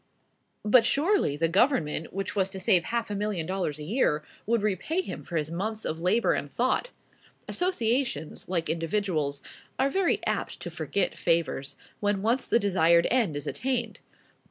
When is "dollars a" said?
3.45-3.83